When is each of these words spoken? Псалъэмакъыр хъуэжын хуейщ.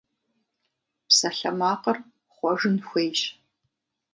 Псалъэмакъыр 1.07 1.97
хъуэжын 2.33 2.77
хуейщ. 2.87 3.19